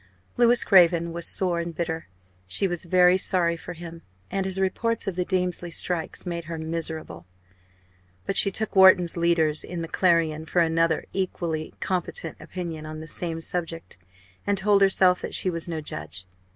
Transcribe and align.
Louis 0.35 0.63
Craven 0.63 1.13
was 1.13 1.27
sore 1.27 1.59
and 1.59 1.75
bitter. 1.75 2.07
She 2.47 2.67
was 2.67 2.85
very 2.85 3.19
sorry 3.19 3.55
for 3.55 3.73
him; 3.73 4.01
and 4.31 4.47
his 4.47 4.59
reports 4.59 5.05
of 5.05 5.15
the 5.15 5.23
Damesley 5.23 5.69
strikers 5.69 6.25
made 6.25 6.45
her 6.45 6.57
miserable. 6.57 7.27
But 8.25 8.35
she 8.35 8.49
took 8.49 8.75
Wharton's 8.75 9.15
"leaders" 9.15 9.63
in 9.63 9.83
the 9.83 9.87
Clarion 9.87 10.47
for 10.47 10.59
another 10.61 11.05
equally 11.13 11.75
competent 11.81 12.37
opinion 12.39 12.87
on 12.87 12.99
the 12.99 13.07
same 13.07 13.41
subject; 13.41 13.99
and 14.47 14.57
told 14.57 14.81
herself 14.81 15.21
that 15.21 15.35
she 15.35 15.51
was 15.51 15.67
no 15.67 15.81
judge. 15.81 16.25